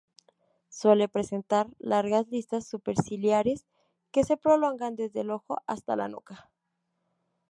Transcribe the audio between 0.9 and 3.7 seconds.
presentar largas listas superciliares